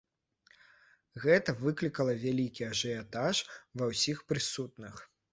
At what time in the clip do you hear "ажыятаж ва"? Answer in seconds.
2.71-3.91